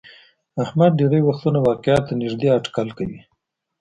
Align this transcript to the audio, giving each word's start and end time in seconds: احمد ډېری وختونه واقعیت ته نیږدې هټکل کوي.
احمد 0.63 0.91
ډېری 0.99 1.21
وختونه 1.25 1.59
واقعیت 1.67 2.03
ته 2.07 2.13
نیږدې 2.21 2.47
هټکل 2.55 2.87
کوي. 2.97 3.19